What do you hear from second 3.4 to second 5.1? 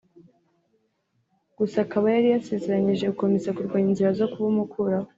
kurwanya inzira zo kubumukuraho